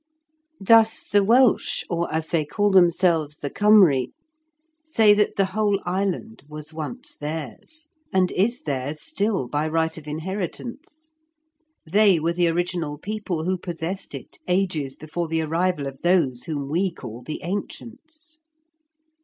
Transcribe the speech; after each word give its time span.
Thus 0.59 1.07
the 1.07 1.23
Welsh, 1.23 1.83
or, 1.87 2.11
as 2.11 2.25
they 2.29 2.43
call 2.43 2.71
themselves, 2.71 3.37
the 3.37 3.51
Cymry, 3.55 4.09
say 4.83 5.13
that 5.13 5.35
the 5.35 5.45
whole 5.53 5.79
island 5.85 6.41
was 6.49 6.73
once 6.73 7.15
theirs, 7.15 7.85
and 8.11 8.31
is 8.31 8.63
theirs 8.63 8.99
still 8.99 9.47
by 9.47 9.67
right 9.67 9.95
of 9.99 10.07
inheritance. 10.07 11.11
They 11.85 12.19
were 12.19 12.33
the 12.33 12.47
original 12.47 12.97
people 12.97 13.43
who 13.45 13.59
possessed 13.59 14.15
it 14.15 14.39
ages 14.47 14.95
before 14.95 15.27
the 15.27 15.43
arrival 15.43 15.85
of 15.85 16.01
those 16.01 16.45
whom 16.45 16.67
we 16.67 16.89
call 16.91 17.21
the 17.21 17.41
ancients. 17.43 18.41